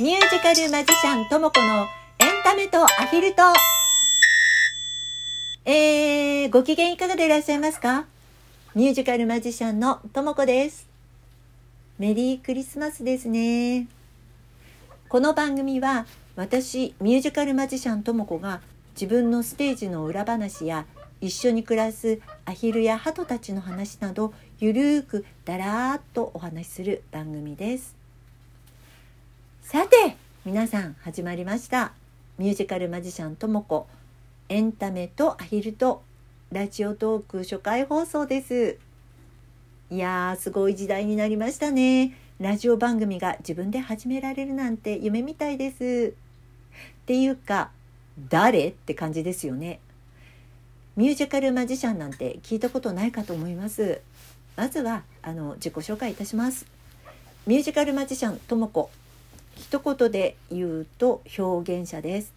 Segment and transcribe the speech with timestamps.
[0.00, 1.86] ミュージカルマジシャンともこの
[2.18, 3.42] エンタメとアヒルと
[5.64, 8.04] えー、ご機嫌いかがでいらっしゃいますか？
[8.74, 10.88] ミュージカルマジシャンのともこです。
[12.00, 13.86] メリークリスマスですね。
[15.08, 18.62] この番組は私ミュージカルマジシャンともこが
[19.00, 20.86] 自分のステージの裏話や
[21.20, 28.02] 一緒に暮らすアヒルやハトたちの話などゆるーくだらーっとお話しする番組です。
[29.64, 31.94] さて皆さん始まりました。
[32.36, 33.86] ミュージカルマジシャンともこ
[34.50, 36.02] エンタメとアヒルと
[36.52, 38.76] ラジオトーク初回放送です。
[39.90, 42.14] いやーすごい時代になりましたね。
[42.38, 46.12] ラジオ番組が自分で始められるなんて夢みたいです。
[46.12, 47.70] っていうか
[48.28, 49.80] 誰って感じですよね。
[50.94, 54.02] ミュージカルマジシャンなんて聞いたことないかと思います。
[54.56, 56.66] まずはあの自己紹介いたします。
[57.46, 58.90] ミュージカルマジシャンともこ
[59.74, 62.32] 一言で言うと表現者です。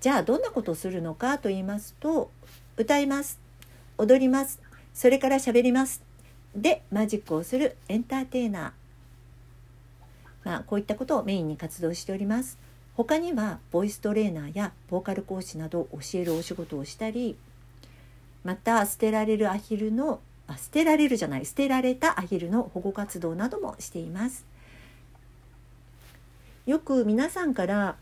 [0.00, 2.32] じゃあどんなことをするのかと言いますと
[2.76, 3.38] 歌います。
[3.96, 4.60] 踊ります。
[4.92, 6.02] それから喋ります。
[6.56, 8.72] でマジックをするエンターテイナー。
[10.42, 12.58] まあこういったことをメインに活動しております。
[12.96, 17.36] 他にはボイストレーナーやボーカル講師など教えるお仕事をしたり
[18.42, 24.44] また捨てられるアヒルのあ捨てられるじゃない捨てられたアヒルの保護活動などもしています。
[26.66, 27.96] よく皆さんから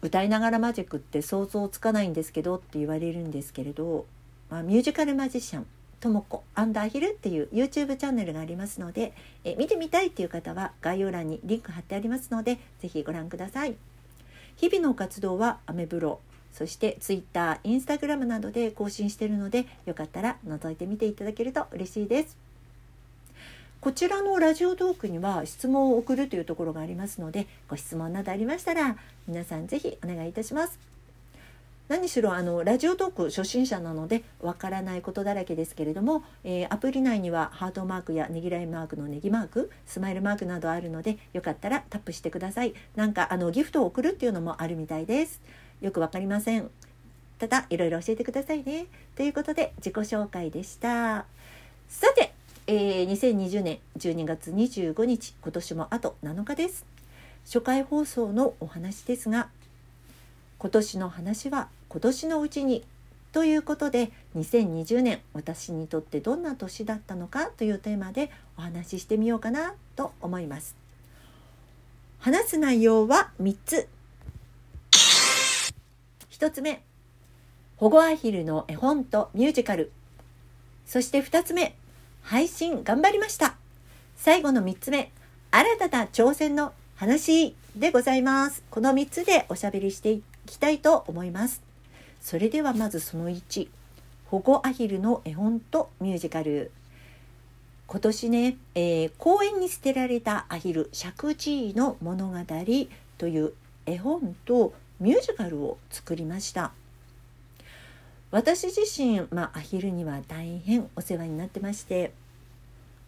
[0.00, 4.06] 歌いながらマジックって想像つかないんですけどって言われるんですけれど、
[4.50, 5.66] まあ、ミュージカルマジシャン
[6.00, 9.12] ともこアンダーヒルっていう YouTube チャンネルがありますので
[9.44, 13.76] え見てみたいっていう方は概要欄にリンク貼ってありますので是非ご覧ください。
[14.56, 16.20] 日々の活動はアメブロ
[16.52, 22.41] そして Twitter、Instagram などで更新してるのでよかったら覗いてみていただけると嬉しいです。
[23.82, 30.78] こちらのラジオトークには質問を送るというところがありますのでご質問などありましたら皆さんぜひお願いいたします。
[31.88, 42.74] 何しろあのラジオトーク初心者なのでわからないことだらけですけれども、えー、アプリ内にはハートマークやねぎらいマークのネギマークスマイルマークなどあるのでよかったらタップしてください。
[42.94, 45.40] なんかあのギフトを送るっていうのもあるみたいです。
[45.80, 46.70] よくわかりません。
[47.40, 48.86] ただいろいろ教えてくださいね。
[49.16, 51.24] ということで自己紹介でした。
[51.88, 52.31] さて
[52.74, 56.86] えー、2020年12月25日今年もあと7日です。
[57.44, 59.50] 初回放送のお話ですが
[60.56, 62.82] 今年の話は今年のうちに
[63.32, 70.74] ということで2020年私にとってどんな年だったのかというテーマでお話ししてみようかなと思います。
[72.20, 73.86] 話す内容は3つ。
[76.30, 76.82] 1つ目
[77.76, 79.92] 保護アヒルの絵本とミュージカル。
[80.86, 81.76] そして2つ目
[82.22, 83.56] 配信頑張りました。
[84.16, 85.10] 最後の3つ目
[85.50, 88.62] 新たな挑戦の話でございます。
[88.70, 91.62] この3つでおしゃべりしていきたいと思います。
[92.20, 93.68] それではまずその1
[94.26, 96.70] 保護アヒルの絵本とミュージカル。
[97.86, 102.38] 今年ね、えー、公園に捨てられたアヒル石神井の物語
[103.18, 103.52] という
[103.84, 106.72] 絵本とミュージカルを作りました。
[108.32, 112.12] 私自身、まあ、アヒルには大変お世話になってまして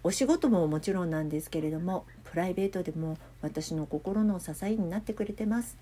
[0.03, 5.79] お仕事ももちろんなんですけれどもプライベートでも私の心の支えになってくれてます。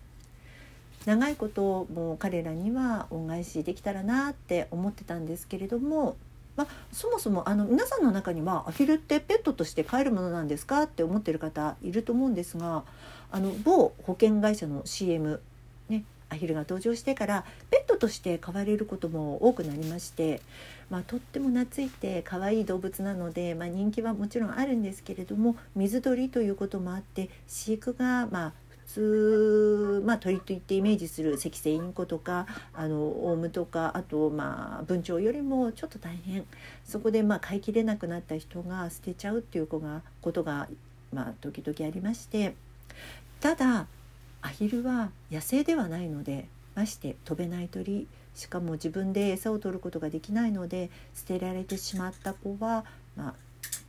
[1.06, 6.16] 長いこともう彼らには恩返しできたらなって思ってたんですけれども、
[6.54, 12.84] まあ、そもそもあの皆さんの中にはアヒルってペットとして飼えるものなんですかって思ってる方いると思うんですが
[13.32, 15.42] あの某保険会社の CM
[16.32, 20.40] アヒルが登場してからペットとして飼われることも多くなりまして、
[20.90, 36.44] まあ、とっても懐いて可愛い動物なので、まあ、人気はもちろんあるんですけれども水鳥ということもあって飼育がまあ普通、まあ、鳥といってイメージする赤星インコとかあのオウムとかあとまあ文鳥よりもちょっと大変。
[36.84, 40.68] そこでまあ飼いきれなくなった人が捨てちゃうっていう子がことが
[41.12, 42.54] まあ時々ありまして。
[43.40, 43.86] ただ
[44.42, 52.84] アヒルは野生ではないのでまして飛べない鳥しかも自分で餌を取ることができないので捨てられてしまった子は、
[53.16, 53.34] まあ、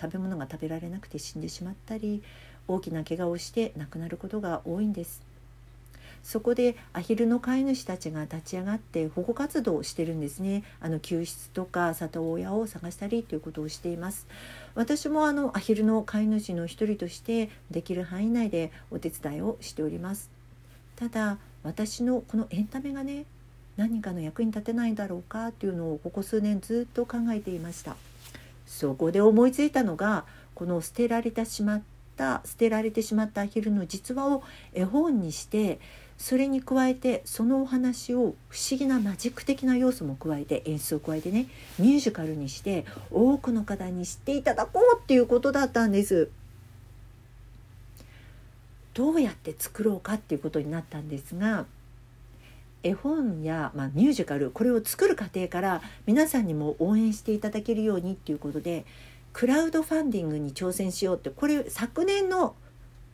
[0.02, 2.22] 食べ物が食べられなくて死んでしまったり
[2.68, 5.22] 大きな怪我をして亡くなることが多いんです。
[6.24, 10.64] そこでアヒルの飼い主たちが立ち上がって保護活動をしてるんですね。
[10.80, 14.26] あの救出とか里親を探したりということをしています。
[14.74, 20.43] 私もあのアヒルの飼い主の一人としてできる範囲内でお手伝いをしております。
[20.96, 23.26] ただ私のこのエンタメがね
[23.78, 27.96] 何かの役に立てないんだろうかっていうのをここ数年ずっと考えていました
[28.68, 30.26] そこで思いついたのが
[30.56, 31.82] この捨てられてしまっ
[32.14, 34.44] った捨てられてしまったアヒルの実話を
[34.74, 35.80] 絵本にして
[36.18, 41.48] それに加えてそのお話を不思議なマジック的な要素も加えて演出を加えてね
[41.80, 46.30] ミュージカルにして多くの方に知っていただこうっていうことだったんです。
[48.94, 51.66] どうやって作ろうかっていうことになったんですが
[52.84, 58.86] 絵本や、まあ、ミュージカルこれを作る過程から皆さんにも応援していただけるようにっていうことで
[59.32, 62.56] クラウドファンディングに挑戦しようってこれ昨年の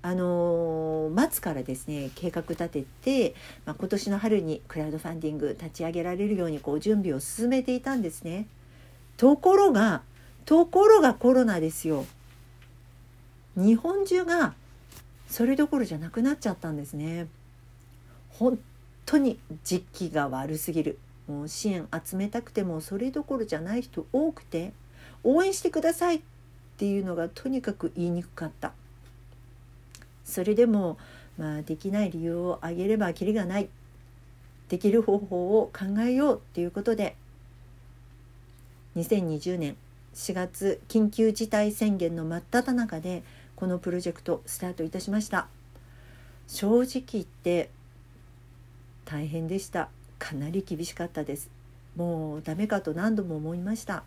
[0.02, 3.36] あのー、末からですね計画立てて、
[3.66, 8.48] まあ、今年の春にクラウドファンディング立ち上げられるようにこう準備を進めていたんですね。
[9.18, 10.02] ところが
[10.46, 12.06] ところがコロナですよ。
[13.58, 14.54] 日本中が
[15.30, 17.28] それどころじゃなくなっちゃったんですね。
[18.32, 18.60] 本
[19.06, 20.98] 当に実機が悪すぎる。
[21.28, 24.74] もう支援集めたくてもそれどころじゃない人多くて
[25.24, 26.22] 応援してくださいっ
[26.78, 28.74] ていうのがとにかく言いにくかった。
[30.26, 30.98] それでも
[31.38, 33.70] まあできない理由を挙げればきりがない。
[34.68, 37.16] できる方法を考えようっていうことで
[38.96, 39.76] 2020年
[40.14, 43.24] 4月緊急事態宣言の真っ只中で
[43.60, 45.50] このプロジェクトスタートいたしました。
[46.48, 47.70] 正直言って
[49.04, 49.90] 大変でした。
[50.18, 51.52] かなり厳しかったです。
[51.98, 54.04] もうダメかと何度も思いました。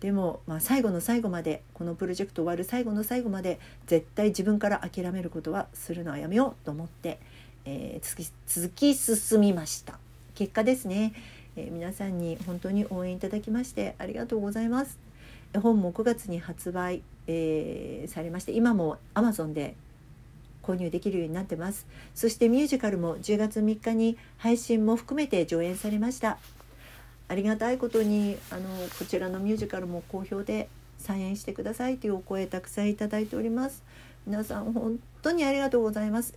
[0.00, 7.20] でも、まあ、最後の最後までこのプロジェクト終わる最後の最後まで絶対自分から諦めることはするのはやめようと思って、
[7.66, 9.98] えー、続き進みました。
[10.34, 11.12] 結果ですね、
[11.54, 14.98] えー、皆さんに本当に応援いただきましてありがとうございます。
[15.52, 19.76] 絵本も9月に発売、えー、されまして今も Amazon で
[20.62, 21.86] 購入できるようになってます。
[22.14, 26.38] そしてミュージカルも10月3日に配信も含めて上演されました。
[27.28, 28.62] ありがたいことにあの
[28.98, 30.68] こちらのミュージカルも好評で
[30.98, 33.84] 再演してくださいというお声たくさんいただいております。
[34.26, 36.34] 皆さん本当にありがとうございます。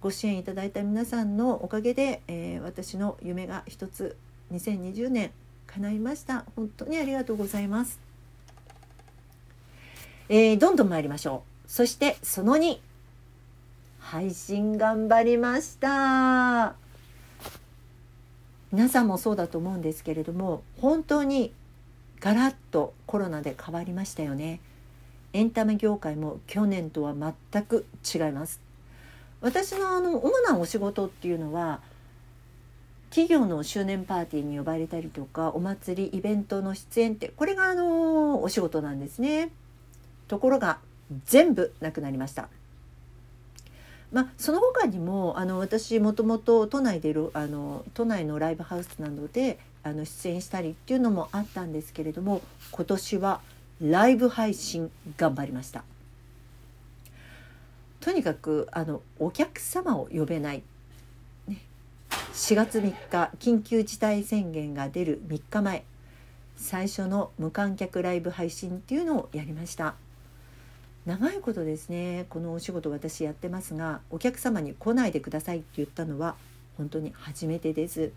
[0.00, 4.16] ご支援いただいた皆さんのおかげで、えー、私の夢が一つ
[4.52, 5.32] 2020年
[5.66, 6.44] 叶いました。
[6.56, 8.00] 本当にありがとうございます、
[10.32, 11.68] えー、どんどん参りましょう。
[11.68, 12.78] そしてその2
[13.98, 16.76] 配信頑張りました。
[18.70, 21.52] 皆さんもそうだと思うんですけれども本当に
[22.20, 24.60] ガラッとコロナで変わりましたよね。
[25.32, 28.60] エンタメ業界も去年とは全く違います。
[29.40, 31.80] 私のあの主なお仕事っていうのは
[33.08, 39.50] 企業の周年パーティーに呼ばれたりとかお祭りイベントの出演ってこれがあのお仕事なんですね。
[40.30, 40.78] ところが
[41.24, 42.48] 全部なくなりました
[44.12, 52.42] まあ、その他にもあの私もともと都内であの都内のライブハウスなどであの出演したりっていうのもあったんですけれども
[52.72, 53.40] 今年は
[53.80, 55.84] ライブ配信頑張りました。
[58.00, 60.64] とにかくあのお客様を呼べない、
[61.46, 61.58] ね、
[62.32, 65.84] 4月3日緊急事態宣言が出る3日前
[66.56, 69.94] 最初の無観客ライブ配信っていうのをやりました。
[71.06, 76.36] 長いことですねこのお仕事私やってますがお客様に来ないでくださいって言ったのは
[76.76, 78.12] 本当に初めてです。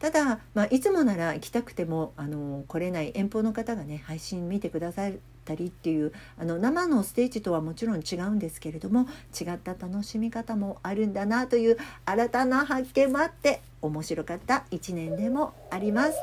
[0.00, 5.12] ただ、まあ、いつもなら行きたくてもあの来れない遠方の方がね配信見てくださっ
[5.44, 9.06] たりっていうあの生のステージとはもちろん違うんですけれども
[9.38, 11.76] 違った楽しみ方もあるんだなという
[12.06, 16.14] 新たな発見もあって面白かった1年でもあります。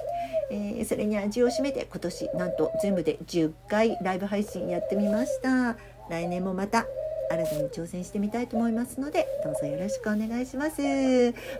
[0.49, 5.75] えー、それに味を占めて今年なんと全部で10回ライブ配信やってみました
[6.09, 6.85] 来年もまた
[7.29, 10.81] 新たに挑戦してみたいと思いますのでどうぞよろしくお願いします。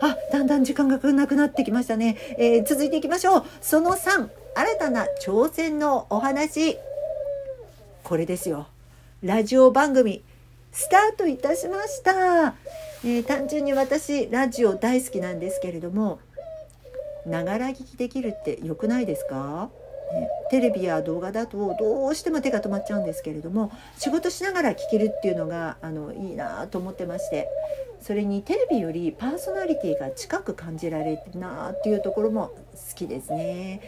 [0.00, 3.44] あだんだん時間がなくなってきましたね、えー、続いていきましょう。
[3.60, 6.78] その3新たな挑戦のお話。
[8.02, 8.68] これですよ。
[9.22, 10.22] ラジオ番組
[10.72, 12.54] スタートいたしました、
[13.04, 16.20] えー、単純に私ラジオ大好きなんですけれども
[17.26, 19.70] ながら聞きできるって良くないですか、
[20.50, 27.48] テレビや動画だとどうしても手が止まっちゃうんですけれども仕事しながら聞けるっていうのがあのいいなと思ってまして
[28.00, 33.80] それにテレビよりパーソナリティが近く感じられてるなっていうところも好きですね。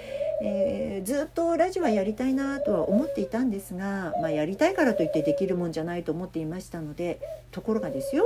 [0.43, 8.25] えー、ずっとラジオはやりたいなとは思っていたんですが、まあ、やりたいからといってできるもんじゃないと思っていましたのでところがですよ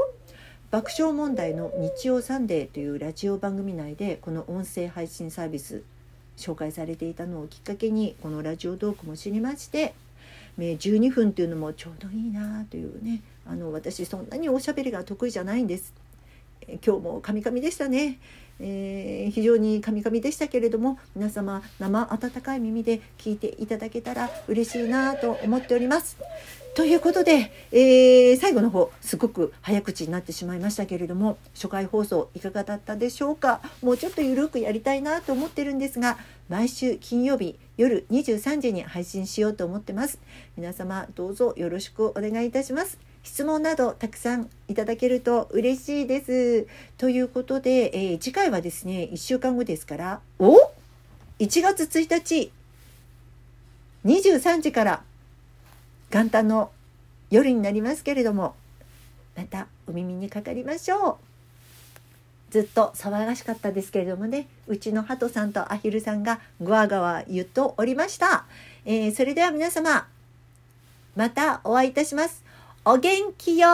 [0.70, 5.82] 爆笑問題の日曜サンデーというラジオ番組内でこの音声配信サービス
[6.36, 9.94] 紹介されていたのをきっかけにこのラジオトークも知りまして
[10.58, 15.92] 12分というのもちょうどいいなというねあの私そんなにおしゃべりが得意じゃないんです。
[16.84, 18.18] 今日もカミカミでしたね、
[18.58, 26.16] えー、非常にカミカミでしたけれども皆様生温かい耳で聞いていただけたら嬉しいなと思っております
[26.74, 33.60] ということで、えー、最後の方すごく早口になってしまいましたけれども初回放送いかがだったでしょうか？
[33.80, 40.18] もうちょっとゆるくやりたいなと思ってるんですが毎週金曜日夜23時に配信しようと思ってます。
[40.56, 42.98] 皆様どうぞよろしくお願いいたします。
[43.22, 46.66] 質問などたくさんいただけると嬉しいです。
[46.98, 50.56] ということで、えー、次回はですね1週間後ですからお
[51.38, 52.50] 1月1日
[54.04, 55.02] 23時から
[56.14, 56.70] 元旦の
[57.30, 58.54] 夜になりますけれども
[59.36, 61.16] またお耳にかかりましょう。
[62.52, 68.44] ずっと騒がしかったですけれどもねうちのハトさんとアヒルさんがぐわぐわ言っておりました、
[68.84, 70.06] えー、それでは皆様
[71.16, 72.44] またお会いいたします。
[72.84, 73.66] お元気よ